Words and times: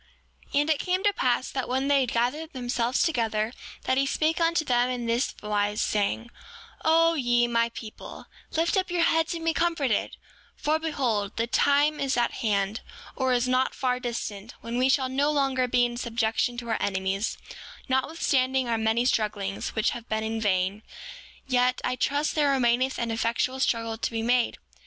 7:18 0.51 0.59
And 0.61 0.69
it 0.71 0.79
came 0.79 1.03
to 1.03 1.13
pass 1.13 1.51
that 1.51 1.69
when 1.69 1.87
they 1.87 1.99
had 2.01 2.11
gathered 2.11 2.53
themselves 2.53 3.03
together 3.03 3.53
that 3.83 3.99
he 3.99 4.07
spake 4.07 4.41
unto 4.41 4.65
them 4.65 4.89
in 4.89 5.05
this 5.05 5.35
wise, 5.43 5.79
saying: 5.79 6.31
O 6.83 7.13
ye, 7.13 7.45
my 7.47 7.69
people, 7.69 8.25
lift 8.53 8.75
up 8.77 8.89
your 8.89 9.03
heads 9.03 9.35
and 9.35 9.45
be 9.45 9.53
comforted; 9.53 10.17
for 10.55 10.79
behold, 10.79 11.37
the 11.37 11.45
time 11.45 11.99
is 11.99 12.17
at 12.17 12.31
hand, 12.37 12.81
or 13.15 13.31
is 13.31 13.47
not 13.47 13.75
far 13.75 13.99
distant, 13.99 14.55
when 14.61 14.79
we 14.79 14.89
shall 14.89 15.07
no 15.07 15.29
longer 15.31 15.67
be 15.67 15.85
in 15.85 15.97
subjection 15.97 16.57
to 16.57 16.69
our 16.69 16.81
enemies, 16.81 17.37
notwithstanding 17.87 18.67
our 18.67 18.79
many 18.79 19.05
strugglings, 19.05 19.75
which 19.75 19.91
have 19.91 20.09
been 20.09 20.23
in 20.23 20.41
vain; 20.41 20.81
yet 21.45 21.79
I 21.83 21.95
trust 21.95 22.33
there 22.33 22.49
remaineth 22.49 22.97
an 22.97 23.11
effectual 23.11 23.59
struggle 23.59 23.99
to 23.99 24.09
be 24.09 24.23
made. 24.23 24.57